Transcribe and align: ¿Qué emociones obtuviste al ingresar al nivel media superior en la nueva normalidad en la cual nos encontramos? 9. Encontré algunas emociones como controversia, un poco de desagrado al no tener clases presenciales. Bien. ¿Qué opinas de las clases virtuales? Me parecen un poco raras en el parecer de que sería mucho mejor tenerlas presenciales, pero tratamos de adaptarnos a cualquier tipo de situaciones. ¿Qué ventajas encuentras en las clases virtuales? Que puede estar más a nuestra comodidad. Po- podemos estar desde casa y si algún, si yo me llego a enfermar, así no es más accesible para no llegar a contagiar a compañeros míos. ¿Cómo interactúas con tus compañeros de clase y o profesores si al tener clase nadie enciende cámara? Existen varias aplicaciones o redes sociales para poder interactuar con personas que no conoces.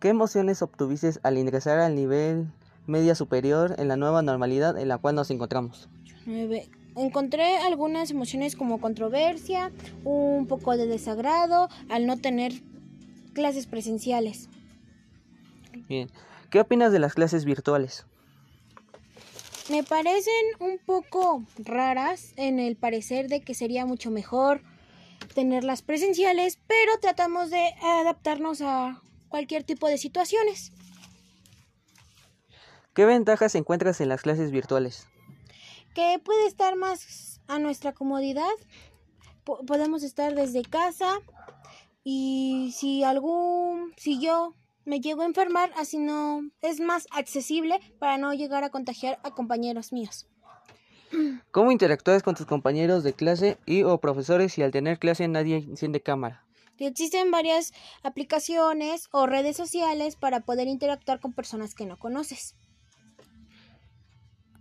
¿Qué 0.00 0.08
emociones 0.08 0.62
obtuviste 0.62 1.10
al 1.24 1.38
ingresar 1.38 1.80
al 1.80 1.96
nivel 1.96 2.46
media 2.86 3.16
superior 3.16 3.74
en 3.78 3.88
la 3.88 3.96
nueva 3.96 4.22
normalidad 4.22 4.78
en 4.78 4.86
la 4.86 4.98
cual 4.98 5.16
nos 5.16 5.30
encontramos? 5.32 5.88
9. 6.24 6.68
Encontré 6.94 7.58
algunas 7.58 8.12
emociones 8.12 8.54
como 8.54 8.80
controversia, 8.80 9.72
un 10.04 10.46
poco 10.46 10.76
de 10.76 10.86
desagrado 10.86 11.68
al 11.88 12.06
no 12.06 12.16
tener 12.16 12.52
clases 13.32 13.66
presenciales. 13.66 14.48
Bien. 15.88 16.08
¿Qué 16.50 16.60
opinas 16.60 16.92
de 16.92 17.00
las 17.00 17.14
clases 17.14 17.44
virtuales? 17.44 18.06
Me 19.68 19.82
parecen 19.82 20.32
un 20.60 20.78
poco 20.78 21.42
raras 21.58 22.32
en 22.36 22.60
el 22.60 22.76
parecer 22.76 23.28
de 23.28 23.40
que 23.40 23.52
sería 23.52 23.84
mucho 23.84 24.10
mejor 24.12 24.62
tenerlas 25.34 25.82
presenciales, 25.82 26.58
pero 26.68 26.98
tratamos 27.00 27.50
de 27.50 27.74
adaptarnos 27.82 28.62
a 28.62 29.02
cualquier 29.28 29.64
tipo 29.64 29.88
de 29.88 29.98
situaciones. 29.98 30.72
¿Qué 32.94 33.04
ventajas 33.04 33.54
encuentras 33.54 34.00
en 34.00 34.08
las 34.08 34.22
clases 34.22 34.50
virtuales? 34.50 35.06
Que 35.94 36.18
puede 36.24 36.46
estar 36.46 36.76
más 36.76 37.40
a 37.46 37.58
nuestra 37.58 37.92
comodidad. 37.92 38.50
Po- 39.44 39.64
podemos 39.66 40.02
estar 40.02 40.34
desde 40.34 40.62
casa 40.62 41.18
y 42.04 42.74
si 42.76 43.04
algún, 43.04 43.92
si 43.96 44.20
yo 44.20 44.54
me 44.84 45.00
llego 45.00 45.22
a 45.22 45.26
enfermar, 45.26 45.70
así 45.76 45.98
no 45.98 46.42
es 46.60 46.80
más 46.80 47.06
accesible 47.10 47.78
para 47.98 48.18
no 48.18 48.32
llegar 48.34 48.64
a 48.64 48.70
contagiar 48.70 49.18
a 49.22 49.30
compañeros 49.30 49.92
míos. 49.92 50.26
¿Cómo 51.50 51.72
interactúas 51.72 52.22
con 52.22 52.34
tus 52.34 52.46
compañeros 52.46 53.02
de 53.02 53.12
clase 53.14 53.58
y 53.64 53.82
o 53.82 53.98
profesores 53.98 54.52
si 54.52 54.62
al 54.62 54.72
tener 54.72 54.98
clase 54.98 55.26
nadie 55.28 55.56
enciende 55.56 56.00
cámara? 56.02 56.44
Existen 56.86 57.30
varias 57.30 57.72
aplicaciones 58.02 59.08
o 59.10 59.26
redes 59.26 59.56
sociales 59.56 60.16
para 60.16 60.40
poder 60.40 60.68
interactuar 60.68 61.20
con 61.20 61.32
personas 61.32 61.74
que 61.74 61.86
no 61.86 61.98
conoces. 61.98 62.54